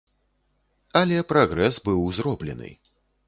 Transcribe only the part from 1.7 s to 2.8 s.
быў зроблены.